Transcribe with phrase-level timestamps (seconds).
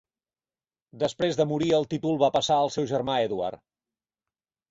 [1.03, 3.63] Després de morir, el títol va passar al seu germà Edward.